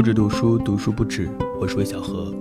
[0.00, 1.28] 不止读书，读书不止。
[1.60, 2.34] 我是魏小何。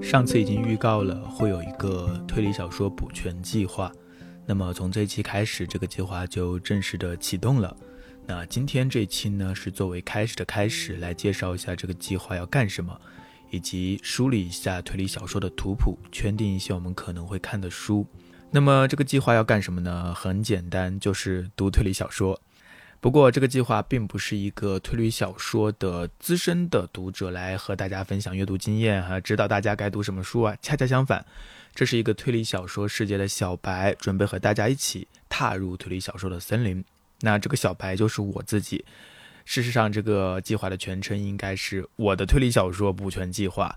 [0.00, 3.90] 上次已经预告了会有一个推理小说补全计划，
[4.46, 7.76] 那么从这期开始，这个计划就正式的启动了。
[8.24, 12.96] 那今天这期呢，是作为开始的开始，来介绍一下这个计划要干什么，
[13.50, 18.06] 以及梳理一下推理小说的图谱，圈定一些我们可能会看的书。
[18.52, 20.14] 那么这个计划要干什么呢？
[20.14, 22.40] 很简单，就是读推理小说。
[23.00, 30.56] 不过，这个计划并不是一个推理小说的资深的读者来和大家分享阅读经验哈，指导大家该读什么书啊。
[30.60, 31.24] 恰恰相反，
[31.74, 36.84] 这是一个推理小说世界的小白，准备和大家一起踏入推理小说的森林。
[37.20, 38.84] 那这个小白就是我自己。
[39.48, 43.74] 事实上，这个计划的全称应该是我的推理小说补全计划。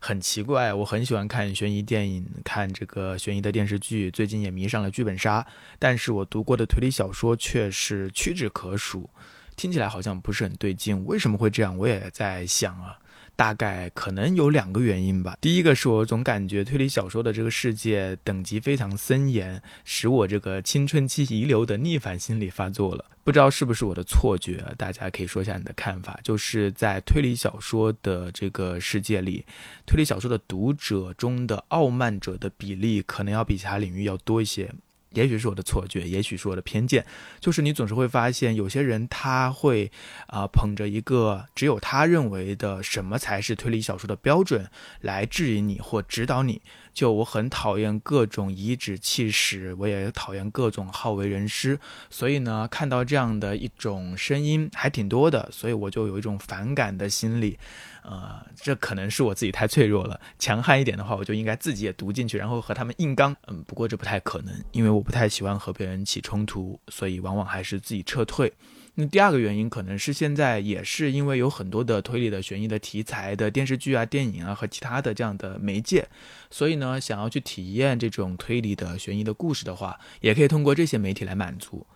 [0.00, 5.46] 很奇怪，我很喜欢看悬疑电影，看这个悬疑的电视剧，最近也迷上了剧本杀。
[5.78, 9.08] 但是我读过的推理小说却是屈指可数，
[9.54, 11.04] 听起来好像不是很对劲。
[11.06, 11.78] 为什么会这样？
[11.78, 12.98] 我也在想啊。
[13.34, 15.36] 大概可能有两个原因吧。
[15.40, 23.04] 第一个是我总感觉推理小说的这个世界等级非常森严，使我这个青春期遗留的逆反心理发作了。
[23.24, 26.18] 不知道是不是我的错觉，大家可以说一下你的看法。
[26.24, 29.44] 就是在推理小说的这个世界里，
[29.86, 34.72] 推理小说的读者中的傲慢者的比例可能要比其他领域要多一些。
[35.14, 37.04] 也许是我的错觉，也许是我的偏见，
[37.40, 39.90] 就是你总是会发现，有些人他会
[40.26, 46.62] 啊捧着一个只有他认为的什么才是推理小说的标准来质疑你或指导你。
[46.92, 51.78] 就我很讨厌各种颐指气使，我也讨厌各种好为人师，
[52.10, 57.58] 所以呢，看到这样的一种声音还挺多的，所以我就有一种反感的心理。
[58.02, 63.34] 呃，这可能是我自己太脆弱了，强悍一点的话，我就应该自己也读进去，然后和他们硬刚。
[63.46, 68.52] 嗯，不过这不太可能，因为我不太喜欢和别人起冲突，所以往往还是自己撤退。
[68.94, 76.06] 那第二个原因可能是现在也是因为有很多的推理的悬疑的题材的电视剧啊、电影啊和其他的这样的媒介，
[76.50, 81.86] 所以呢，想要去体验这种推理的悬疑的故事的话，也可以通过这些媒体来满足。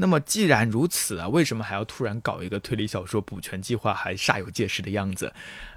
[0.00, 5.32] 那么既然如此啊，为什么还要突然搞一个推理小说补全计划，还煞有介事的样子？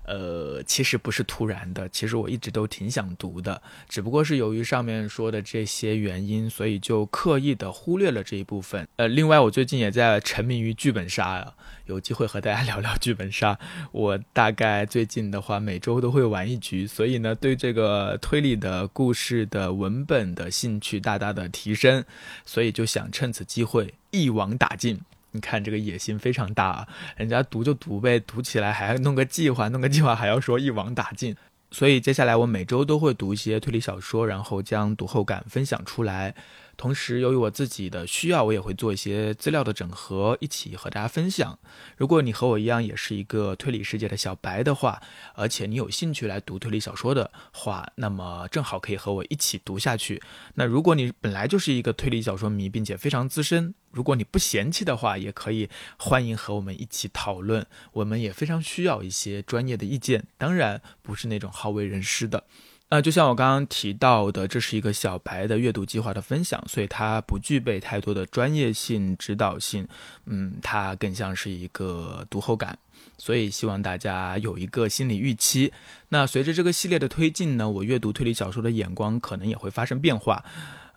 [0.05, 8.87] 呃，其实不是突然的，其实我一直都挺想读的，只不过是由于上面说的这些原因，所以就刻意的忽略了这一部分。
[8.97, 11.53] 呃，另外我最近也在沉迷于剧本杀啊，
[11.91, 13.59] 有机会和大家 聊聊剧本杀。
[13.91, 22.03] 我大概最近的话每周都会玩一局，所以呢，对这个推理的故事的文本的兴趣大大的提升，
[22.45, 24.99] 所以就想趁此机会一网打尽。
[25.33, 26.87] 你看这个野心非常大啊！
[27.15, 31.35] 人家读就读呗，读起来还要弄个计划，弄个计划还要说一网打尽。
[31.71, 36.35] 所以接下来我每周都会读一些推理小说，然后将读后感分享出来。
[36.81, 41.59] 同时，由于我自己的需要，我也会做一些资料的整合，一起和大家分享。
[41.95, 44.99] 如果你和我一样也是一个推理世界的小白的话，
[45.35, 50.23] 而且你有兴趣来读推理小说的话，那么正好可以和我一起读下去。
[50.55, 55.69] 那如果你本来就是一个推理小说迷，并且非常资深，如果你不嫌弃的话，也可以
[55.99, 57.63] 欢迎和我们一起讨论。
[57.93, 62.45] 我们也非常需要一些专业的意见，当然不是那种好为人师的。
[62.91, 69.87] 呃，就像我刚刚提到的，这是一个小白的阅读计划的分享，所以它不具备太多的专业性、指导性。
[70.25, 72.77] 嗯，它更像是一个读后感，
[73.17, 75.71] 所以希望大家有一个心理预期。
[76.09, 80.43] 那随着这个系列的推进呢，我阅读推理小说的眼光可能也会发生变化。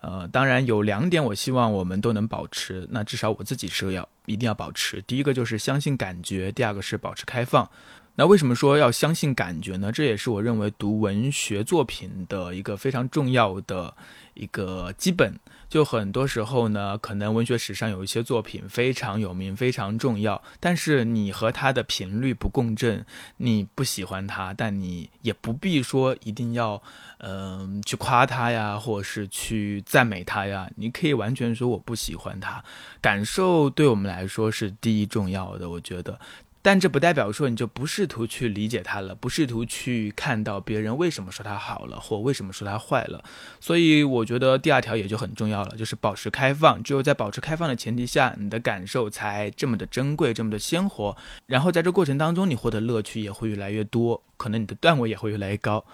[0.00, 2.88] 呃，当然有两点，我希望我们都能保持。
[2.90, 5.00] 那至少我自己是要一定要保持。
[5.02, 7.70] 第一个就是相信感觉，第二个是保持开放。
[8.16, 9.90] 那为什么说要相信感觉呢？
[9.90, 13.92] 这也是我认为读文学作品的一个非常重要的
[14.34, 15.38] 一个基本。
[15.68, 23.04] 就很多时候呢，可能文学史上有一些作品非常有名、非常重要，但是你和它的频率不共振，
[23.38, 26.80] 你不喜欢它，但你也不必说一定要，
[27.18, 30.70] 嗯，去夸它呀，或者是去赞美它呀。
[30.76, 32.62] 你可以完全说我不喜欢它，
[33.00, 35.68] 感受对我们来说是第一重要的。
[35.68, 36.20] 我觉得。
[36.64, 43.22] 但这不代表说你就不试图去理解它了，不试图去看到别人为什么说它好了，或为什么说它坏了。
[43.60, 46.82] 所以我觉得第二条也就很重要了，就是保持开放。
[46.82, 51.14] 只有在保持开放的前提下，你的感受才这么的珍贵，这么的鲜活。
[51.44, 55.84] 然后在这过程当中，你获得乐趣也会越来越多，可能你的段位也会越来越高。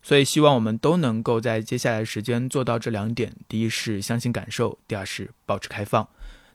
[0.00, 6.08] 所以希望我们都能够在接下来的时间做到这两点：第一是相信感受，第二是保持开放。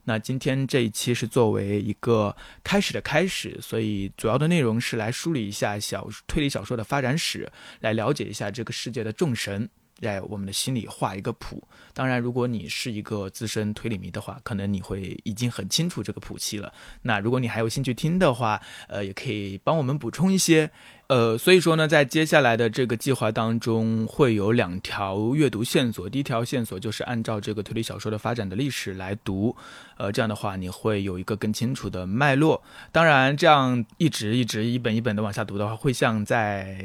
[0.08, 7.50] 那今天这一期是作为一个开始的开始，所以主要的内容是来梳理一下小推理小说的发展史，
[7.80, 9.68] 来了解一下这个世界的众神。
[9.98, 11.66] 在我们的心里画一个谱。
[11.94, 16.70] 当然，如果你是一个资深推理迷的话，可能你会已经很清楚这个谱系了。
[17.00, 20.70] 那如果你还有兴趣听的话，呃，也可以帮我们补充一些。
[21.08, 26.08] 呃，所以说呢，在接下来的这个计划当中，会有两条阅读线索。
[26.08, 29.54] 第一条线索就是按照这个推理小说的发展的历史来读，
[29.98, 32.60] 呃，这样的话你会有一个更清楚的脉络。
[32.90, 36.76] 当然，这样一直一直一本一本的往下读的话，会像在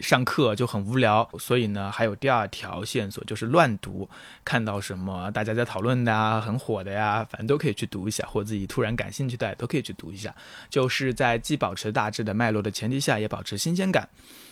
[0.00, 1.28] 上课就很无聊。
[1.38, 4.10] 所以呢，还有第二条线索就是乱读，
[4.44, 10.34] 看到什么大家在讨论的啊，很火的呀，反正都可以去读一下，或自己突然感兴趣的都可以去读一下。
[10.68, 13.56] 就是在既保持大致的脉络的前提下，也保持。
[13.68, 14.08] 新鲜感。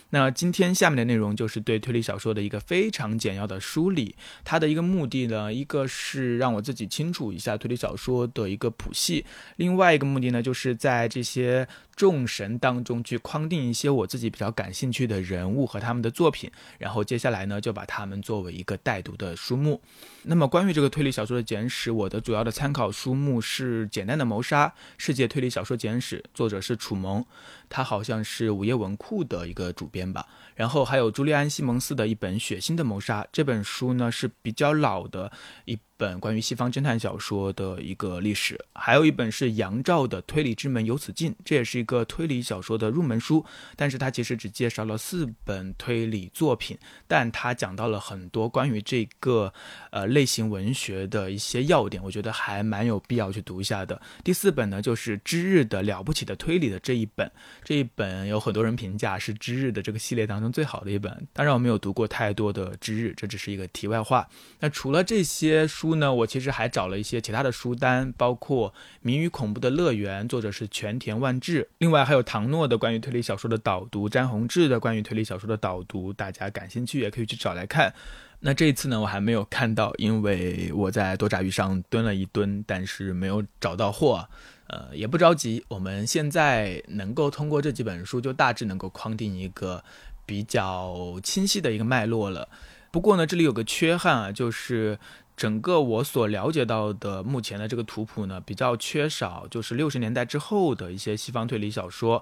[0.09, 4.15] 那今天下面的内容就是对推理小说的一个非常简要的梳理。
[4.43, 9.23] 它的一个目的呢，一个是让我自己清楚一下推理小说的一个谱系；
[9.57, 16.51] 另外一个目的呢，就是在这些众神当中去框定一些我自己比较感兴趣的人物和他们的作品。
[16.77, 19.81] 然后接下来呢，就把他们作为一个带读的书目。
[20.23, 27.25] 那么关于这个推理小说的简史，我的主要的参考书目是《简单的谋杀：世界推理小说简史》，作者是楚萌。
[27.69, 35.31] 他好像是午夜文库的一个主编吧，然后还有朱利安·西蒙斯的一本《血腥的谋杀》这本书呢是比较老的
[35.65, 35.77] 一。
[35.97, 43.43] 本关于西方侦探小说的一个历史，还有一本是杨照的《推理之门由此进》，这也是一个推理小说的入门书。
[43.75, 46.77] 但是它其实只介绍了四本推理作品，
[47.07, 49.51] 但它讲到了很多关于这个
[49.89, 53.99] 呃类型文学的一些要点，我觉得还蛮有必要去读一下的。
[54.23, 57.31] 第四本呢，就是知日的了不起的推理的这一本，
[57.63, 61.27] 这一本有很多人评价是知日的这个系列当中最好的一本。
[61.33, 64.27] 当然我没有读过太多的知日，这只是一个题外话。
[64.59, 77.93] 那除了这些书，书呢，我其实还找了一些其他的书单，包括《谜语恐怖的乐园》，作者是全田万志，另外还有唐诺的关于推理小说的导读，詹宏志的关于推理小说的导读，大家感兴趣也可以去找来看。
[78.41, 84.27] 那这一次呢，我还没有看到，因为我在多抓鱼上蹲了一蹲，但是没有找到货。
[84.67, 89.81] 呃，也不着急，我们现在能够通过这几本书，就大致能够框定一个
[90.25, 92.49] 比较清晰的一个脉络了。
[92.91, 94.97] 不过呢，这里有个缺憾啊，就是
[95.37, 102.21] 整个我所了解到的目前的这个图谱呢，比较缺少，就是六十年代之后的一些西方推理小说，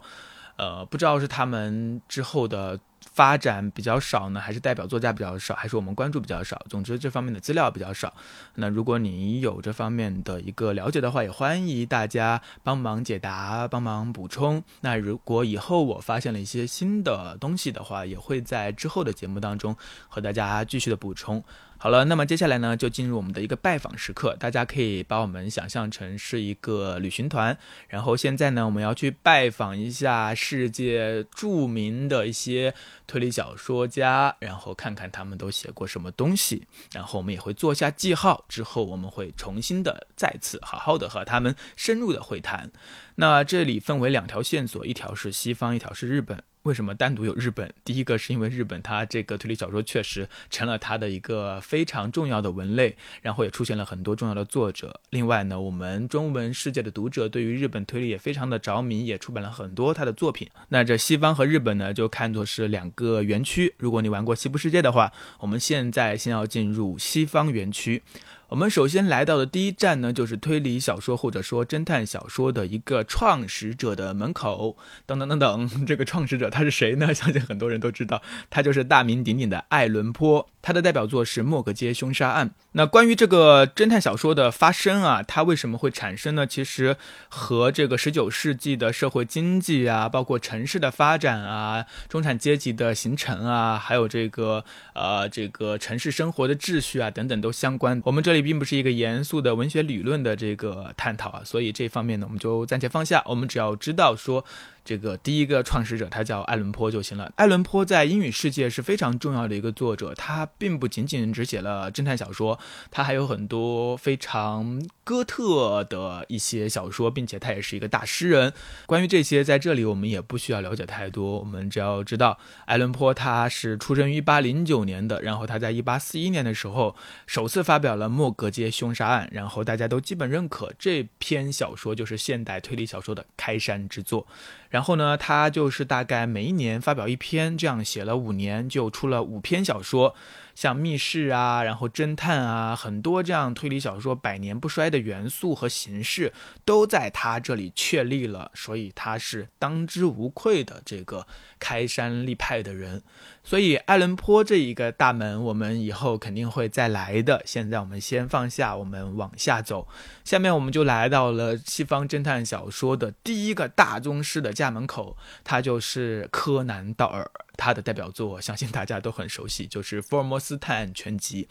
[0.58, 2.80] 呃，不知道是他们之后的。
[3.14, 6.60] 发展比较少呢，还是代表作家比较少，还是我们关注比较少？
[6.68, 8.12] 总之这方面的资料比较少。
[8.56, 14.62] 那如果你有这方面的一个了解的话，也欢迎大家帮忙解答、帮忙补充。
[14.82, 19.78] 那如果以后我发现了一些新的东西的话，也会在之后的节目当中
[20.10, 21.42] 和大家继续的补充。
[21.78, 24.36] 好了，那么接下来呢，就进入我们的一个拜访时刻。
[24.40, 27.56] 大家可以把我们想象成是一个旅行团，
[27.90, 32.74] 然后现在呢，我们要去拜访一下世界著名的一些
[33.06, 36.66] 推理小说家，然后看看他们都写过什么东西。
[36.94, 42.72] 然后我们也会做下记号，之后我们会重新的再次好好的和他们深入的会谈。
[43.16, 46.42] 那这里分为两条线索，一条是西方，一条是日本。
[46.66, 47.72] 为什么单独有日本？
[47.84, 55.00] 第一个是因为日本它这个推理小说确实成了它的一个非常重要的文类，然后也出现了很多重要的作者。
[55.12, 60.50] 另外呢，我们中文世界的读者对于日本推理也非常的着迷，也出版了很多他的作品。
[60.70, 63.76] 那这西方和日本呢，就看作是两个园区。
[63.78, 68.02] 如果你玩过西部世界的话，我们现在先要进入西方园区。
[68.50, 74.78] 我们首先来到的第一站呢，就是推理小说或者说侦探小说的一个创始者的门口。
[75.08, 77.14] 等等等等， 这个创始者他是谁呢？
[77.14, 80.48] 相信很多人都知道，他就是大名鼎鼎的爱伦坡。
[80.62, 82.50] 他的代表作是《莫格街凶杀案》。
[82.72, 86.48] 那关于这个侦探小说的发生啊，它为什么会产生呢？
[86.48, 86.98] 其实
[87.30, 98.02] 和这个十九世纪的社会经济啊，包括城市的发展啊，中产阶级的形成啊，还有这个呃这个城市生活的秩序啊等等都相关。
[98.04, 103.24] 我们这里并不是一个严肃的文学理论的这个探讨啊，所以这方面呢，我们就暂且放下。
[103.26, 104.46] 我们只要知道说。
[104.86, 107.34] 这个第一个创始者他叫爱伦坡就行了。
[107.36, 112.60] 爱伦坡在英语世界是非常重要的一个作者，他并不仅仅只写了侦探小说，
[112.92, 118.54] 他还有很多非常哥特的一些小说，并且他也是一个大诗人。
[118.86, 134.28] 关于这些，在这里我们也不需要了解太多，我们只要知道爱伦坡他是出生于一八零九年的，然后他在一八四一年的时候首次发表了《莫格街凶杀案》，然后大家都基本认可这篇小说就是现代推理小说的开山之作。
[134.76, 140.14] 然后呢，他就是大概每一年发表一篇，这样写了五年，就出了五篇小说。
[140.54, 146.34] 像密室啊，然后侦探啊，很多这样推理小说百年不衰的元素和形式
[146.66, 151.26] 都在他这里确立了，所以他是当之无愧的这个
[151.58, 153.02] 开山立派的人。
[153.46, 157.42] 所以爱伦坡这一个大门，我们以后肯定会再来的。
[157.46, 159.88] 现在我们先放下，我们往下走。
[160.24, 167.30] 下面我们就来到了西方侦探小说的第一个大宗师的家门口，他就是柯南道尔。
[167.58, 171.48] 他的代表作，相信大家都很熟悉，就是《福尔摩斯探案全集》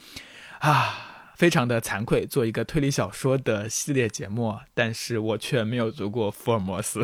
[0.69, 7.01] 啊，非常的惭愧，做一个推理小说的系列节目，但是我却没有读过福尔摩斯。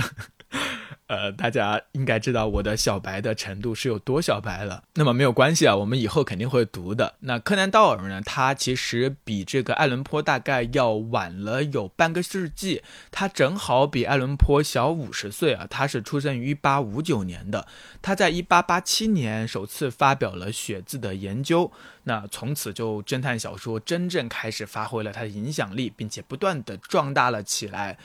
[1.06, 4.84] 呃，大家应该知道我的小白的程度是有多小白了。
[4.94, 7.14] 那么没有关系啊，我们以后肯定会读的。
[7.20, 8.20] 那柯南道尔呢？
[8.24, 15.66] 他其实比这个爱伦坡大概要晚了有半个世纪，他正好比爱伦坡小五十岁啊。
[15.68, 17.66] 他是出生于一八五九年的，
[18.00, 21.70] 他在一八八七年首次发表了血字的研究，
[22.04, 27.98] 那从此就侦探小说真正开始发挥了它的影响力，并且不断的壮大了起来。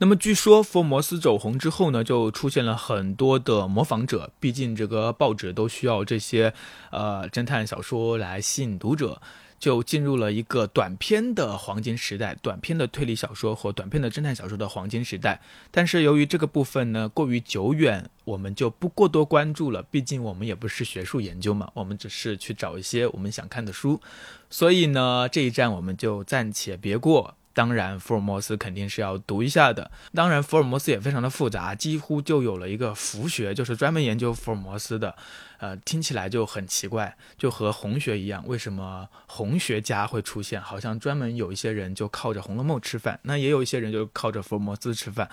[0.00, 4.30] 那么据说福尔摩斯走红之后呢，就出现了很多的模仿者。
[4.38, 6.54] 毕竟这个报纸都需要这些
[6.92, 9.20] 呃侦探小说来吸引读者，
[9.58, 15.40] 就进入了一个短篇的黄金时代，短篇的推理小说或短篇的侦探小说的黄金时代。
[15.72, 19.82] 但是由于这个部分呢过于久远，我们就不过多关注了。
[19.82, 24.00] 毕竟我们也不是学术研究嘛，我们只是去找一些我们想看的书。
[24.48, 27.34] 所以呢，这一站我们就暂且别过。
[27.58, 29.90] 当然，福尔摩斯肯定是要读一下的。
[30.14, 35.16] 当然，福尔摩斯也非常的复杂，几乎就有了一个福学，就是专门研究福尔摩斯的。
[35.58, 40.62] 呃，听起来就很奇怪，就和红学一样，为什么红学家会出现？
[40.62, 45.28] 好像专门有一些人就靠着《红楼梦》吃饭，那也有一些人就靠着福尔摩斯吃饭。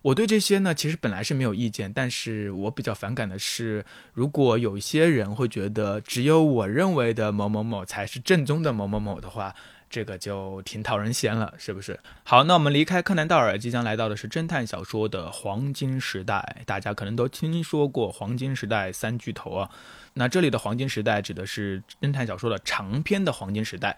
[0.00, 9.54] 我对这些呢，其实本来是没有意见，但是我比较反感的是，如果有一些人会觉得只有我认为的某某某才是正宗的某某某的话。
[9.88, 11.98] 这个就挺讨人嫌了，是不是？
[12.24, 16.62] 好，那我们离开柯南道尔，即将来到的是侦探小说的黄金时代。
[16.66, 19.70] 大家可能都听说过黄金时代三巨头啊。
[20.14, 23.96] 那这里的黄金时代指的是侦探小说的长篇的黄金时代。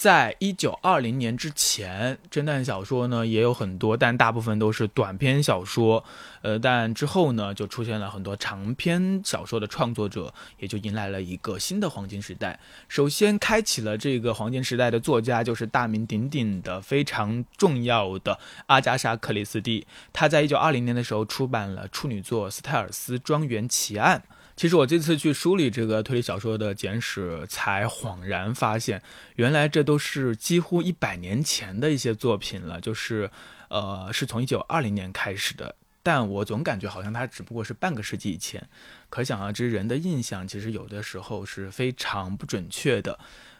[0.00, 6.02] 在一九二零年之前，侦探小说呢也有很多，但大部分都是短篇小说。
[6.40, 12.58] 呃，但之后呢，就出现了很多长篇小说的创作者，也就迎来了一个新的黄金时代。
[12.88, 18.38] 首先开启了这个黄金时代的作家，就是大名鼎鼎的、非常重要的
[18.68, 19.86] 阿加莎·克里斯蒂。
[20.14, 24.22] 他在一九二零年的时候出版了处女作《斯泰尔斯庄园奇案》。
[24.60, 29.02] 其实我这次去梳理这个推理小说的简史，才恍然发现，
[29.36, 33.30] 原来这都是几乎一百年前的一些作品了，就是，
[33.70, 35.74] 呃，是从一九二零年开始的。
[36.02, 38.68] 但我总感觉好像它只不过是半个世纪以前，
[39.08, 43.18] 可想而知，人的印象其实有的时候是非常不准确的。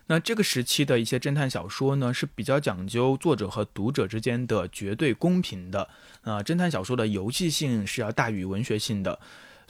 [0.09, 5.89] 那这个时期的一些侦探小说呢，是比较讲究作者和读者之间的绝对公平的。
[6.25, 9.19] 啊，侦探小说的游戏性是要大于文学性的。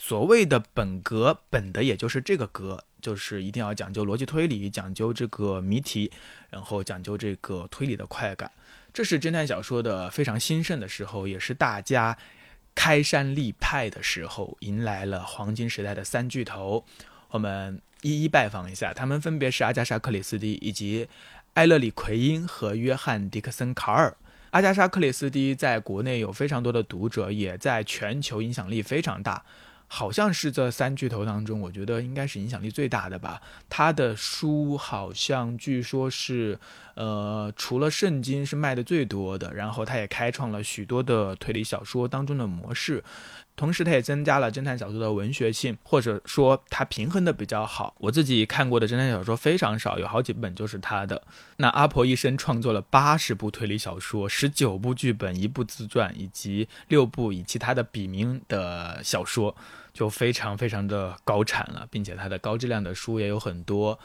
[0.02, 6.10] 所谓的本格本的，也就是这个格，就是一定要讲究逻辑推理，讲究这个谜题，
[6.48, 8.50] 然后讲究这个推理的快感。
[8.94, 12.16] 这是侦探小说的非常兴盛的时候，也是大家
[12.74, 16.82] 开山立派的时候，迎来了黄金时代的三巨头。
[17.28, 21.06] 我们一一拜访一下，他们分别是阿加莎·克里斯蒂、以及
[21.54, 24.16] 埃勒里·奎因和约翰·迪克森·卡尔。
[24.52, 29.44] 阿加莎·克里斯蒂在国内有非常多的读者，也在全球影响力非常大。
[29.92, 33.42] 好像是这三巨头当中，我觉得应该是影响力最大的吧。
[33.68, 36.56] 他的书好像据说是，
[36.94, 43.02] 呃，除了圣经是卖的最多的，然后他也开创了许多的推理小说当中的模式。
[43.56, 47.94] 同时，他也增加了侦探小说的文学性，或者说他平衡的比较好。
[47.98, 51.20] 我自己看过的侦探小说非常少，有好几本就是他的。
[51.58, 59.54] 那阿婆一生创作了八十部推理小说，十九部剧本，一部自传，以及六部以其他的笔名的小说，
[59.92, 63.98] 就非常非常的高产了，并且他的高质量的书也有很多。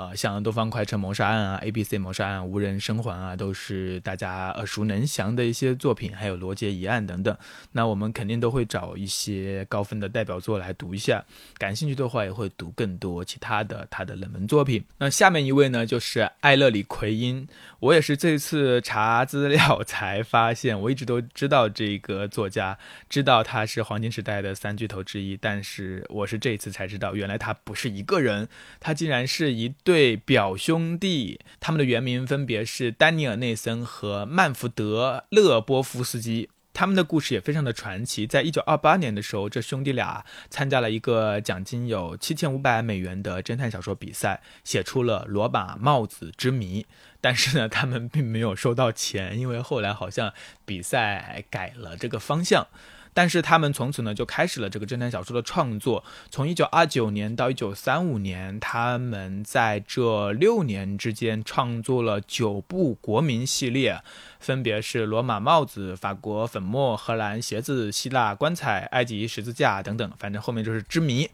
[0.00, 7.36] 呃，像《东方快车谋杀案》啊，《A B C 谋杀案》、《无人生还》啊，都是大家耳熟能详的一些作品，还有《罗杰疑案》等等。
[7.72, 11.22] 那我们肯定都会找一些高分的代表作来读一下，
[11.58, 14.82] 感兴趣的话也会读更多其他的他的冷门作品。
[14.96, 17.46] 那下面一位呢，就是艾勒里·奎因。
[17.80, 22.78] 我也是这次查资料才发现，我一直都知道这个作家，
[23.10, 28.48] 知道他是黄金时代的三巨头之一，但是我是这次才知道，原来他不是一个人，
[28.80, 29.89] 他竟然是一对。
[29.90, 36.48] 对表兄弟，他们的原名分别是丹尼尔·内森和曼福德·勒波夫斯基。
[36.72, 38.24] 他们的故事也非常的传奇。
[38.24, 46.82] 在一九二八年的时候，这兄弟俩参加了一个奖金有七千五百美元的侦探小说比赛，写出了《罗马帽子之谜》。
[47.20, 50.32] 但是呢，他们并没有收到钱，因为后来好像
[50.64, 52.68] 比赛改了这个方向。
[53.12, 56.04] 但是他们从此呢就开始了这个侦探小说的创作。
[56.30, 64.00] 从一九二九年到一九三五年，他们在这六年之间创作了九部国民系列，
[64.38, 71.28] 分别是罗马帽子、法国粉末、荷兰鞋子、希腊棺材、埃及十字架等等，反正后面就是之谜。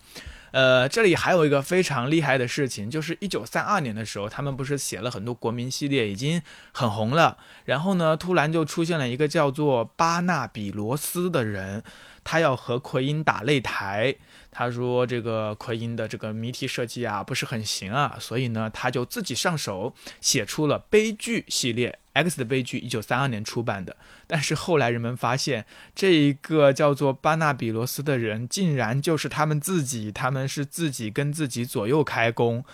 [0.57, 6.41] 呃，这里还有一个非常厉害的事情，就是一九三二年的时候，他们不是写了很多国民系列，已经
[6.73, 7.37] 很红了。
[7.67, 11.83] 然后呢，突然就出现了一个叫做巴纳比罗斯的人，
[12.25, 14.17] 他要和奎因打擂台。
[14.51, 21.99] 他说这个奎因的这个谜题设计啊不是很行啊，所以呢，他就自己上手写出了悲剧系列。
[22.17, 23.95] X 的悲剧，一九三二年出版的。
[24.27, 32.65] 但是后来人们发现，这一个叫做巴纳比罗斯的人，竟然就是他们自己，他们是自己跟自己左右开弓，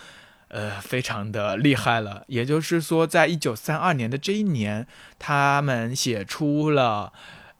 [0.47, 2.23] 呃，非常的厉害了。
[2.27, 4.87] 也就是说，在一九三二年的这一年，
[5.19, 7.11] 他们写出了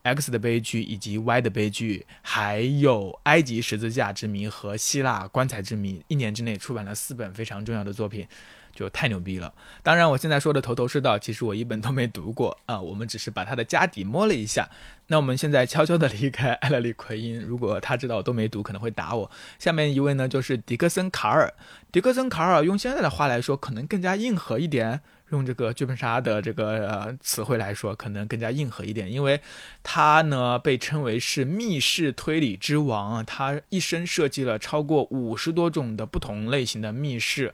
[0.04, 8.28] X 的悲剧，以及 Y 的悲剧，还有埃及十字架之谜和希腊棺材之谜，一年之内出版了四本非常重要的作品。
[8.74, 9.54] 就太牛逼了！
[9.84, 12.82] 当然，我现在说的头头是道，其实我一本都没读过啊。
[12.82, 14.70] 我们只是把他的家底摸了一下。
[15.08, 19.30] 那我们现在悄悄的离开艾勒里奎因，如果他知道我都没读，可能会打我。
[19.60, 21.54] 下面一位呢，就是迪克森卡尔。
[21.92, 25.02] 迪克森卡尔用现在的话来说，可能更加硬核一点。
[25.32, 29.42] 用这个剧本杀的这个呃词汇来说，可能更加硬核一点，因为
[29.82, 37.52] 他呢被称为是密室推理之王，他一生设计了超过五十多种的不同类型的密室。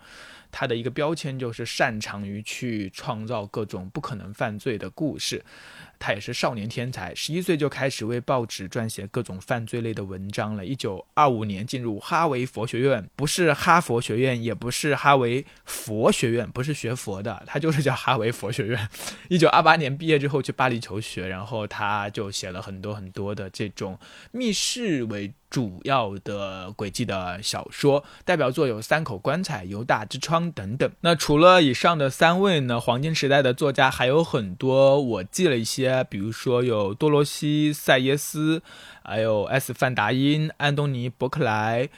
[0.51, 5.43] 他的一个标签就是擅长于去创造各种不可能犯罪的故事。
[5.99, 10.65] 他也是少年天才，十一岁就开始为报纸撰写各种犯罪类的文章了。
[10.65, 18.87] 一九二五年进入哈维佛学院，不是哈佛学院，也不是哈维佛学院，不是学佛的，他就是叫哈维佛学院。
[19.27, 23.99] 一九二八年毕业之后去巴黎求学，然后他就写了很多很多的这种
[24.31, 30.89] 密室为主要的轨迹的小说，代表作有《三口棺材》《犹大之窗》等等。
[31.01, 35.88] 那除了以上的三位呢，黄金时代的作家还有很多，我记了一些。
[36.09, 38.61] 比如说有多罗西·塞耶斯，
[39.03, 39.73] 还有 S.
[39.73, 41.89] 范达因、安东尼·伯克莱、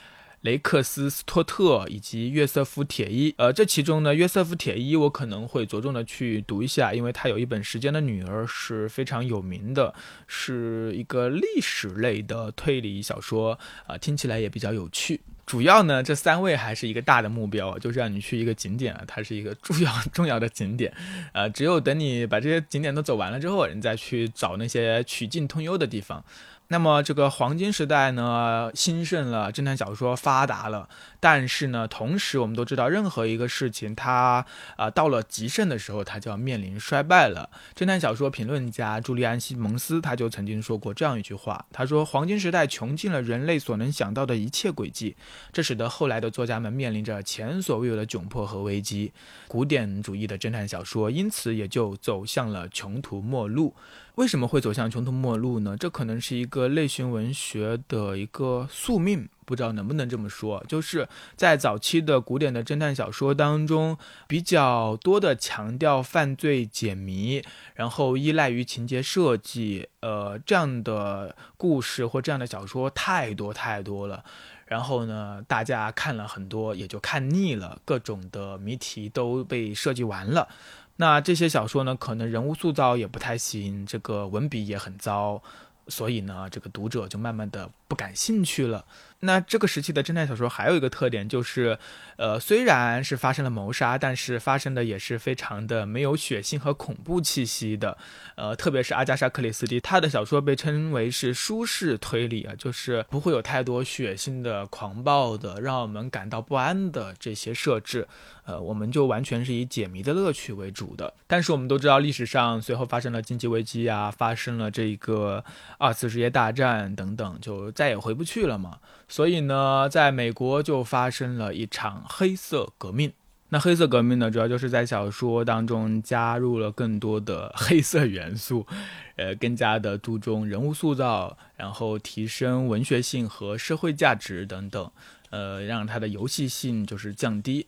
[0.42, 3.34] 雷克斯·斯托特以及约瑟夫·铁伊。
[3.38, 9.94] 呃，这其中呢，约瑟夫·铁伊我可能会着重的去读一下，因为他有一本《时间的女儿》是非常有名的，
[10.28, 15.22] 是一个历史类的推理小说，啊，听起来也比较有趣。
[15.46, 20.94] 主要呢，这三位还是一个大的目标，就是让你去一个景点啊，它是一个重要重要的景点，
[21.34, 26.24] 呃，只有等你把这些景点都走完了之后，你再去找那些曲径通幽的地方。
[26.72, 30.88] 那么这个黄金时代呢，兴盛了，侦探小说发达了。
[31.20, 34.46] 但是呢，同时我们都知道，任何一个事情它
[34.78, 37.50] 啊到了极盛的时候，它就要面临衰败了。
[37.76, 45.18] 侦探小说评论家朱利安·西蒙斯他就曾经说过这样一句话，他说：“黄金时代穷尽了人类所能想到的一切轨迹，
[45.52, 49.12] 这使得后来的作家们面临着前所未有的窘迫和危机。
[49.50, 53.76] 古典主义的侦探小说因此也就走向了穷途末路。”
[54.16, 55.76] 为什么会走向穷途末路呢？
[55.78, 60.64] 这可能是一个类型文学的一个宿命，不知道能不能这么说。
[60.68, 63.98] 就是在早期的古典的侦探小说当中，
[64.28, 67.44] 比较多的强调犯罪解谜，
[67.76, 74.24] 然后依赖于情节设计，呃，这样的故事或这样的小说太多太多了。
[74.66, 80.48] 然后呢，大家看了很多，也就看腻了，各种的谜题都被设计完了。
[80.96, 85.44] 那这些小说呢，可能人物塑造也不太行，这个文笔也很糟，
[85.88, 88.86] 所以呢，这个读者就慢慢的不感兴趣了。
[89.22, 91.78] 那这个时期的侦探小说还有一个特点就是，
[92.18, 97.98] 呃，虽然是发生了谋杀，但是发生的也是非常的没有血腥和恐怖气息的。
[98.36, 108.08] 呃，特别是阿加莎·克里斯蒂，她的小说被称为是舒适推理啊，就是不会有太多血腥的、狂暴的、让我们感到不安的这些设置。
[108.46, 111.14] 呃，我们就完全是以解谜的乐趣为主的。
[111.28, 115.44] 但是我们都知道，历史上随后发生了经济危机啊，发生了这个
[115.78, 118.80] 二次世界大战等等，就再也回不去了嘛。
[119.12, 123.12] 所以呢，在美国就发生了一场黑色革命。
[123.50, 128.66] 那黑色革命呢，主要就是在小说当中加入了更多的黑色元素，
[129.18, 134.90] 呃，更加的注重人物塑造，然后提升文学性和社会价值等等，
[135.30, 137.68] 呃，让它的游戏性就是降低。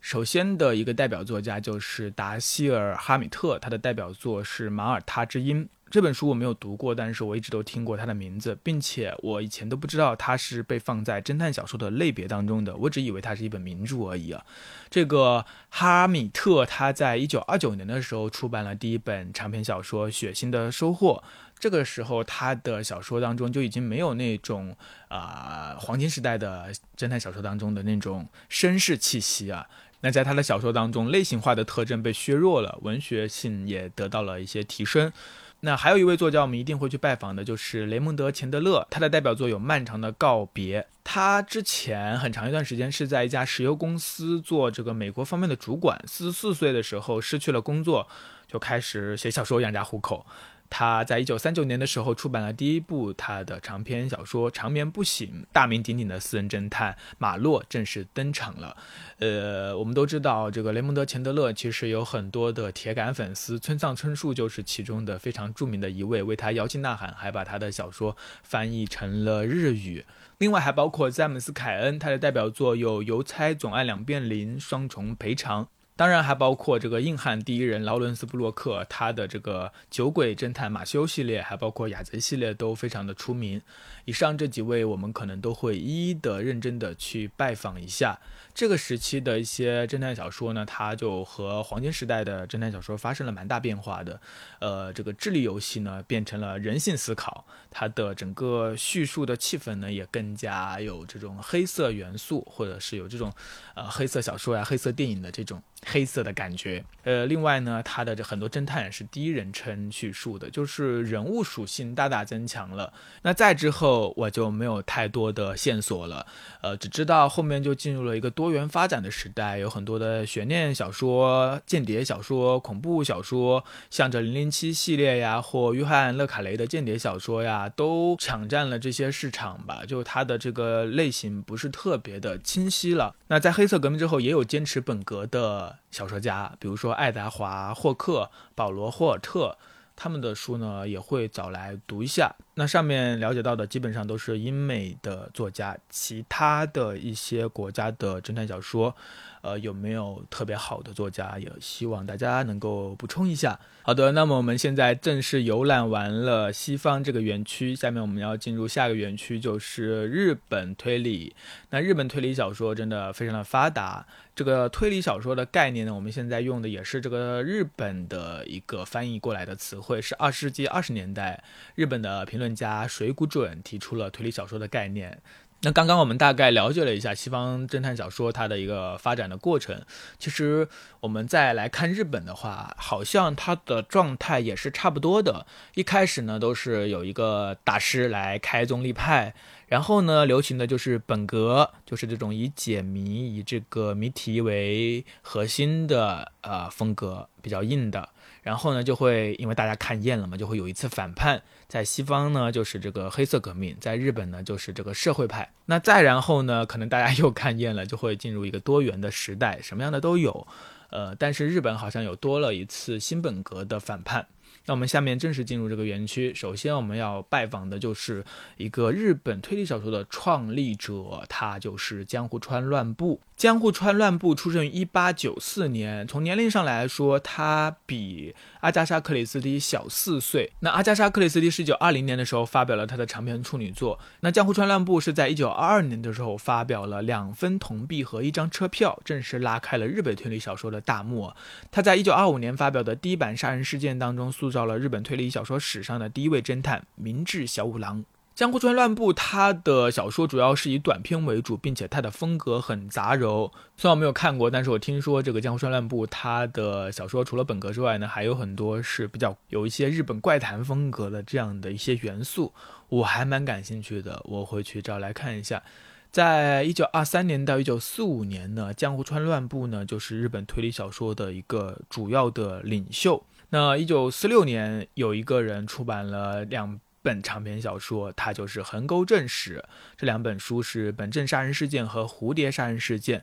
[0.00, 5.64] 首先的一个代表作家就是达希尔·哈米特，他的代表作是《马耳他之音》。
[5.90, 14.44] 这本书我没有读过，但是我一直都听过它的名字，并且我以前都不知道它是被放在侦探小说的类别当中的，我只以为它是一本名著而已啊。
[14.90, 21.22] 这个哈米特他在一九二九年的时候出版了第一本长篇小说《血腥的收获》，
[21.58, 24.76] 这个时候他的小说当中就已经没有那种
[25.08, 29.66] 啊黄金时代的侦探小说当中的那种绅士气息啊。
[30.00, 35.12] 那在他的小说当中，类型化的特征被削弱了，文学性也得到了一些提升。
[35.60, 38.86] 那还有一位作家，我们一定会去拜访的，就是雷蒙德·钱德勒。
[38.90, 40.80] 他的代表作有《漫长的告别》。
[41.02, 46.00] 他之前很长一段时间是在一家石油公司做这个美国方面的主管。
[46.06, 48.06] 四十四岁的时候失去了工作，
[48.46, 50.24] 就开始写小说养家糊口。
[50.70, 58.76] 他在一九三九年的时候出版了第一部他的长篇小说《长眠不醒》，大名鼎鼎的私人侦探马洛正式登场了。
[59.18, 70.04] 呃，我们都知道这个雷蒙德·钱德勒其实有很多的铁杆粉丝，村上春树就是其中的非常著名的一位，为他摇旗呐喊，还把他的小说翻译成了日语。
[70.38, 75.64] 另外还包括詹姆斯·凯恩，他的代表作有《邮差总爱两遍零》《双重赔偿》。
[75.98, 83.60] 当然还包括这个硬汉第一人劳伦斯·布洛克，他的这个酒鬼侦探马修系列，还包括雅贼系列都非常的出名。
[84.04, 88.20] 以上这几位，我们可能都会一一的认真的去拜访一下。
[88.54, 94.20] 这个时期的一些侦探小说呢，它就和黄金时代的侦探小说发生了蛮大变化的。
[94.60, 103.32] 呃，这个智力游戏呢变成了人性思考，它的整个叙述的气氛呢也更加有这种黑色元素，或者是有这种
[103.74, 106.84] 呃黑色小说呀、黑色电影的这种黑色的感觉。
[107.04, 112.92] 呃，另外呢，它的这很多侦探是第一人称叙述的，就是人物属性大大增强了。
[113.22, 116.26] 那再之后我就没有太多的线索了，
[116.60, 118.48] 呃，只知道后面就进入了一个多。
[118.48, 129.82] 元发展的时代，有很多的悬念小说、间谍小说、恐怖小说，像这《零零七》系列呀，或约翰·勒卡雷的间谍小说呀，都抢占了这些市场吧。
[129.86, 133.14] 就它的这个类型不是特别的清晰了。
[133.26, 139.56] 那在黑色革命之后，也有坚持本格的小说家，比如说爱达华·霍克、保罗·霍尔特。
[140.00, 142.32] 他们的书呢也会找来读一下。
[142.58, 148.96] 那上面了解到的基本上都是英美的作家，其他的一些国家的侦探小说，
[149.42, 151.38] 呃，有没有特别好的作家？
[151.38, 153.60] 也希望大家能够补充一下。
[153.82, 161.36] 好的，那么我们现在正式游览完了西方这个园区，下面我们要进入下个园区，就是日本推理。
[161.70, 164.04] 那日本推理小说真的非常的发达。
[164.34, 171.42] 这个推理小说的概念呢，我们现在用的也是这个日本的一个翻译过来的词汇，是二十世纪二十年代
[171.74, 175.20] 日本的评论家水谷准提出了推理小说的概念。
[175.62, 179.82] 那刚刚我们大概了解了一下西方侦探小说它的一个发展的过程，
[180.16, 180.68] 其实
[181.00, 185.46] 我们再来看日本的话，好像它的状态也是差不多的。
[185.74, 189.34] 一开始呢，都是有一个大师来开宗立派。
[189.66, 198.08] 然后呢，流行的就是本格，就是这种以解谜、以这个谜题为核心的呃风格，比较硬的。
[198.48, 201.42] 然后呢，就会因为大家看厌了嘛，就会有一次反叛。
[201.68, 205.52] 在西方呢，就是这个黑色革命；在日本呢，就是这个社会派。
[205.66, 210.46] 那再然后呢，可能大家 又看厌了，就会进入一个多元的时代，什么样的都有。
[210.88, 214.26] 呃，但是日本好像有多了一次新本格的反叛。
[214.66, 216.34] 那我们下面正式进入这个园区。
[216.34, 218.24] 首先，我们要拜访的就是
[218.56, 223.20] 一个日本推理小说的创立者，他就是江户川乱步。
[223.36, 230.50] 江户川乱步出生于一八九四年，从年龄上来说，他比阿加莎·克里斯蒂小四岁。
[230.58, 241.32] 那阿加莎·克里斯蒂是一九二零年的时候发表了他的长篇处女作，那江户川乱步是在一九二二年的时候发表了《两分铜币和一张车票》，正式拉开了日本推理小说的大幕。
[241.70, 248.04] 他在一九二五年发表的第一版《杀人事件》当中，塑造到了日本推理小说史上的第一位侦探明智小五郎。
[248.34, 253.52] 江户川乱步，他的小说主要是以短篇为主，并且他的风格很杂糅。
[253.76, 262.52] 虽然我没有看过，但是我听说这个江户川乱步他的小说除了本格之外呢，还有很多是比较有一些日本怪谈风格的这样的一些元素，
[262.88, 265.62] 我还蛮感兴趣的，我会去找来看一下。
[266.10, 273.22] 在一九二三年到一九四五年呢，江户川乱步呢就是日本推理小说的一个主要的领袖。
[273.50, 276.80] 那一九四六年，有一个人出版了两。
[277.00, 279.64] 本长篇小说，他就是横沟正史。
[279.96, 283.20] 这两本书是《本镇杀人事件》和《蝴蝶杀人事件》。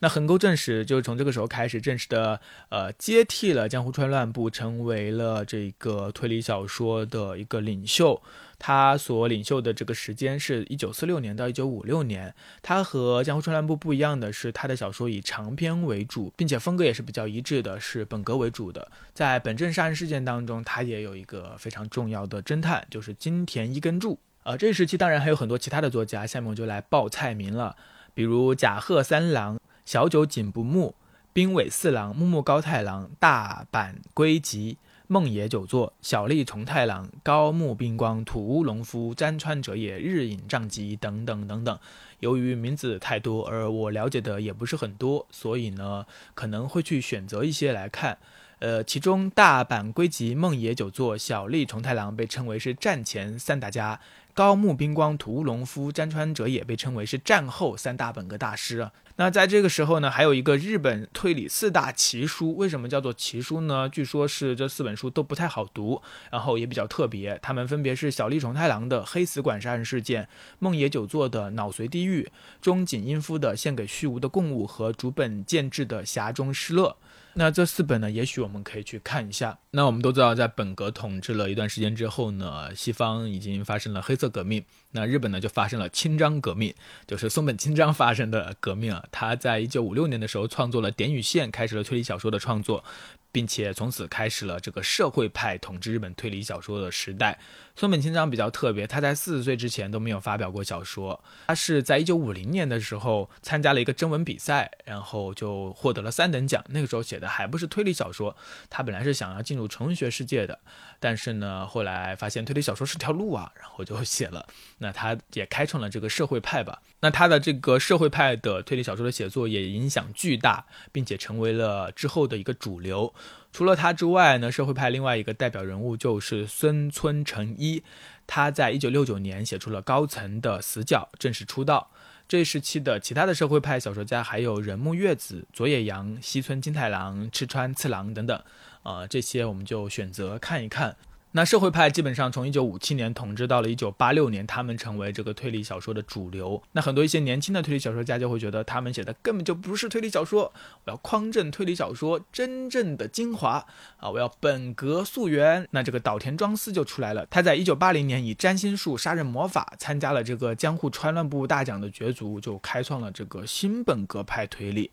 [0.00, 8.20] 那横沟正史就是从这个时候开始正式的呃接替了江户川乱步，成为了这个推理小说的一个领袖。
[8.58, 12.34] 他所领袖的这个时间是一九四六年到一九五六年。
[12.60, 18.90] 他和江户川乱步不一样的是，他的小说以长篇为主，并且风格也是比较一致的，是本格为主的。
[19.14, 24.18] 在本镇杀人事件当中，他也有一个非常重要的侦探，就是金田一根柱。
[24.42, 27.76] 呃，这一时期当然还有很多其他的作家，下面我就来报菜名了，
[28.12, 29.58] 比如甲贺三郎、
[29.90, 30.94] 小九井不木、
[31.32, 34.78] 兵尾四郎、木木高太郎、大阪归吉。
[35.08, 41.76] 梦野久作、小笠重太郎、高木冰光、土屋龙夫、詹川哲也、日影丈吉等等等等。
[42.20, 48.16] 由于名字太多，而我了解的也不是很多，所以呢，可能会去选择一些来看。
[48.60, 53.98] 呃，其中大阪归吉、梦野久作、小笠重太郎被称为是战前三大家。
[54.32, 58.92] 高木冰光、土屋龙夫、詹川哲也被称为是战后三大本格大师啊。
[59.20, 62.56] 那在这个时候呢，还有一个日本推理四大奇书。
[62.56, 63.86] 为什么叫做奇书呢？
[63.86, 67.38] 据说是这四本书都不太好读，然后也比较特别。
[67.42, 70.24] 他们分别是小栗重太郎的《黑死馆杀人事件》，
[70.58, 72.22] 梦野久作的《脑髓地狱》，
[72.62, 76.96] 中井英夫的《献给虚无的供物》和竹本健治的《匣中失乐》。
[77.34, 79.58] 那这四本呢，也许我们可以去看一下。
[79.70, 86.74] 那我们都知道，在本格统治了一段时间之后呢，西方已经发生了黑色革命，那日本呢就发生了清章革命，
[87.06, 89.04] 就是松本清张发生的革命啊。
[89.12, 92.84] 他在一九五六年的时候创作了《点与线》，开始了推理小说的创作。
[93.32, 97.38] 并且从此开始了这个社会派统治日本推理小说的时代。
[97.80, 101.24] 松本清张比较特别，他在四十岁之前都没有发表过小说。
[101.46, 106.62] 他是在一九五零年的时候参加了一个征文比赛，然后就获得了三等奖。
[106.68, 108.36] 那个时候写的还不是推理小说，
[108.68, 110.58] 他本来是想要进入纯文学世界的，
[110.98, 114.46] 但是呢，后来发现推理小说是条路啊，然后就写了。
[114.76, 116.82] 那他也开创了这个社会派吧。
[117.00, 123.14] 那他的这个社会派的推理小说的写作也影响巨大，并且成为了之后的一个主流。
[123.52, 127.82] 除了他之外呢，社会派另外一个代表人物就是孙村成一。
[128.26, 131.90] 他在一九六九年写出了《高层的死角》，正式出道。
[132.28, 138.40] 这一时期的其他的社会派小说家还有人木月子、佐野洋、西村金太郎、赤川次郎等等。
[138.84, 140.96] 呃，这些我们就选择看一看。
[141.32, 146.60] 那社会派基本上从一九五七年统治到了一九八六年，他们成为这个推理小说的主流。
[146.72, 150.52] 那很多一些年轻的推理小说家就会觉得，他们写的根本就不是推理小说。
[150.84, 153.64] 我要匡正推理小说真正的精华
[153.98, 154.10] 啊！
[154.10, 155.68] 我要本格溯源。
[155.70, 157.24] 那这个岛田庄司就出来了。
[157.30, 164.90] 他在一九八零年以占星术杀人魔法参加了这个江户川乱步大奖的角逐，就开创了这个新本格派推理。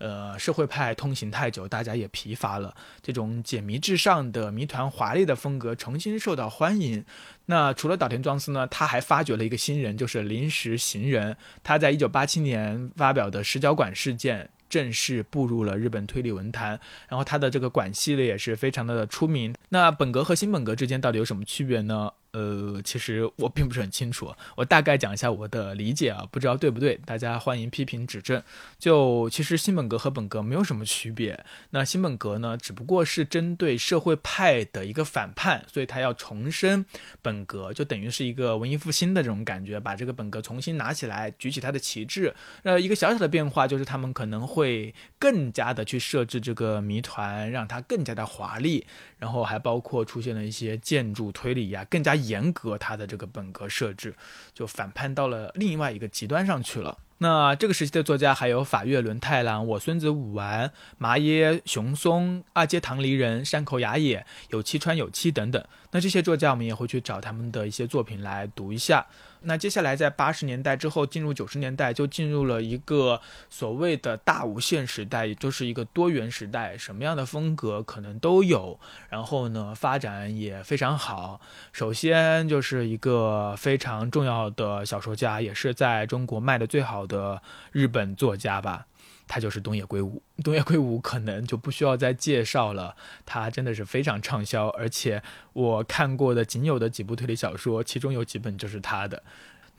[0.00, 2.74] 呃，社会派通行太久，大家也疲乏了。
[3.02, 7.04] 这种解谜至上的谜团华丽的风格重新受到欢迎。
[7.44, 11.36] 那除了岛田庄司呢，他还发掘了一个新人，就是临时行人。
[11.62, 16.80] 他在一九八七年发表的石角馆事件正式步入了日本推理文坛。
[17.06, 19.54] 然后他的这个馆系列也是非常的出名。
[19.68, 22.10] 那本格和新本格之间到底有什么区别呢？
[22.32, 28.40] 呃，其实我并不是很清楚，我大概讲一下我的理解啊，不知道对不对，大家欢迎批评指正。
[28.78, 36.86] 就其实新本格和本格没有什么区别，那新本格呢，只不过是针对社会派的一个反叛，所以他要重申
[37.20, 42.32] 本格，就等于是一个文艺复兴的这种感觉，把这个本格重新拿起来，举起他的旗帜。
[42.62, 48.86] 呃，一个小小的变化就是他们可能会更加的去设置这个谜团，让它更加的华丽，
[49.18, 52.19] 然后还包括出现了一些建筑推理呀，更加。
[52.26, 54.14] 严格他的这个本格设置，
[54.54, 56.98] 就反叛到了另外一个极端上去了。
[57.22, 65.62] 那这个时期的作家还有法月伦太郎、我孙子武丸、麻耶雄松、二阶堂离人、山口雅也、有七川有七等等。
[65.90, 69.06] 那这些作家我们也会去找他们的一些作品来读一下。
[69.42, 78.78] 那接下来在八十年代之后进入九十年代，就进入了一个所谓的大无限时代，也就是一个多元时代，什么样的风格可能都有。
[79.08, 81.40] 然后呢，发展也非常好。
[81.72, 88.86] 首先就是一个非常重要的小说家，也是在中国卖的最好的日本作家吧。
[89.32, 99.22] 他就是东野圭吾，东野圭吾可能就不需要再介绍了，他真的是非常畅销，而且我看过的仅有的几部推理小说，其中有几本就是他的。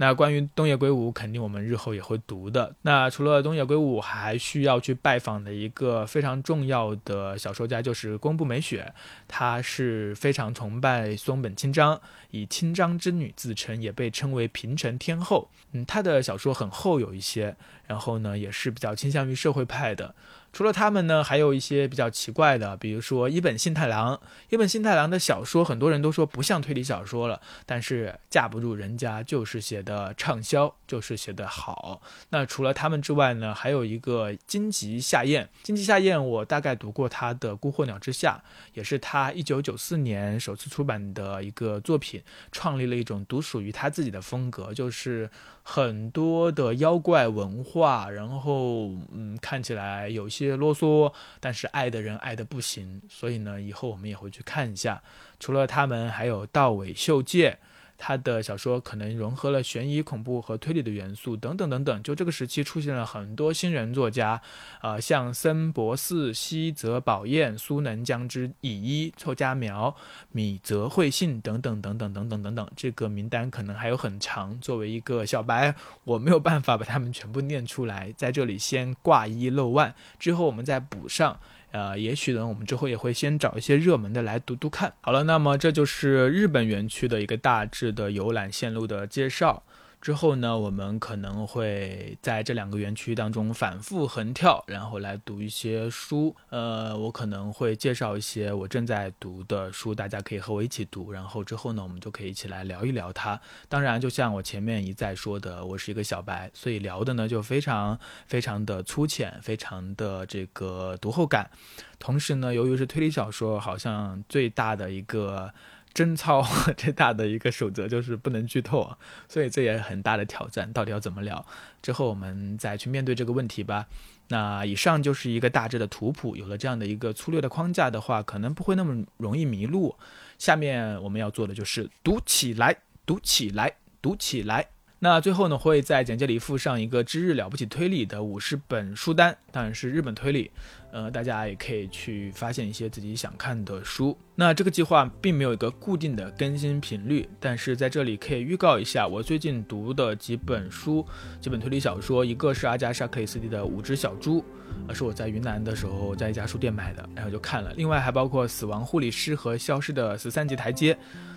[0.02, 2.74] 那关于东野圭吾，肯定我们日后也会读的。
[2.82, 8.92] 那除了东野圭吾，还需要去拜访的一个非常重要的小说家，就是宫部美雪。
[9.28, 15.52] 她是非常崇拜松本清张，以清张之女自称，也被称为平成天后。
[15.74, 20.16] 嗯，她的小说很厚有一些，然后呢，也是比较倾向于社会派的。
[20.54, 24.20] 除了他们呢，还有一些比较奇怪的，比如说一本信太郎。
[24.50, 32.02] 一本信太郎的小说，很多人都说不像推理小说了，但是架不住人家就是写的畅销，就是写的好。
[32.30, 35.50] 那除了他们之外呢，还有一个金吉夏彦。
[35.64, 45.30] 金吉夏彦，我大概读过他的《孤鹤鸟之下》，也是他一九九四年首次出版的一个作品，创立了一种独属于他自己的风格，就是
[45.64, 50.56] 很多的妖怪文化，然后嗯，看起来有些。
[50.56, 55.02] 啰嗦，但是爱的人爱的不行，所以呢，以后我们也会去看一下。
[55.40, 57.58] 除了他们，还有道尾秀介。
[58.04, 62.02] 他的小说可能融合了悬疑、恐怖和推理的元素，等等等等。
[62.02, 64.42] 就这个时期出现了很多新人作家，
[64.82, 69.96] 呃，像森博寺、西泽保彦、苏能江之乙一、凑佳苗、
[70.32, 72.68] 米泽惠信等等等等等等等等。
[72.76, 74.60] 这个名单可能还有很长。
[74.60, 81.40] 作为一个小白，我没有办法把他们全部念出来，在这里先挂一漏万，之后我们再补上。
[81.72, 84.94] 呃，也许呢，我们之后也会先找一些热门的来读读看。
[85.02, 89.64] 好了，那么这就是日本园区的一个大致的游览线路的介绍。
[90.02, 96.36] 之后呢，我们可能会在这两个园区当中反复横跳，然后来读一些书。
[96.50, 101.12] 呃，我可能会介绍一些我正在读的书，大家可以和我一起读。
[101.12, 103.40] 然后之后呢，我们就可以一起来聊一聊它。
[103.70, 111.52] 当然，就像我前面一再说的，我是一个小白，所以聊的呢就非常非常的粗浅，非常的这个读后感。
[112.00, 115.54] 同时呢，由于是推理小说，好像最大的一个。
[115.94, 116.46] 贞操
[116.78, 120.72] 最大的一个守则就是不能剧透，所以这也很大的挑战。
[120.72, 121.46] 到底要怎么聊？
[121.82, 123.88] 之后我们再去面对这个问题吧。
[124.30, 129.96] 那以上就是一个大致的图谱，有了这样的一个粗略的框架的话，可能不会那么容易迷路。
[130.38, 134.66] 下面我们要做的就是读起来，读起来，读起来。
[135.04, 140.52] 那最后呢，会在简介里附上一个知日了不起推理的五十本书单，当然是日本推理。
[140.92, 144.16] 呃，大家也可以去发现一些自己想看的书。
[144.36, 151.04] 那这个计划并没有一个固定的更新频率，但是在这里可以预告一下我最近读的几本书，
[151.40, 152.24] 几本推理小说。
[152.24, 154.40] 一个是阿加莎·克里斯蒂的《五只小猪》，
[154.88, 157.74] 呃，是我在云南的时候在一家书店买的，然后就看了。
[157.76, 160.94] 另外还包括《死亡护理师》和《消失的十三级台阶》，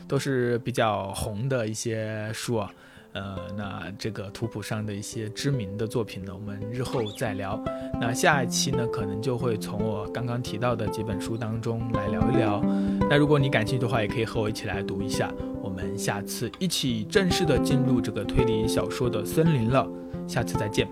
[0.07, 2.71] 都是比较红的一些书啊。
[3.15, 7.63] 呃，那这个图谱上的一些知名的作品呢，我们日后再聊。
[8.01, 12.61] 那下一期呢，可能就会从我刚刚提到的几本书当中来聊一聊。
[13.09, 15.33] 那如果你感兴趣的话，也可以和我一起来读一下。
[15.63, 19.89] 我们下次一起正式的进入这个推理小说的森林了。
[20.27, 20.89] 下次再见，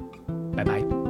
[0.57, 1.02] 拜拜。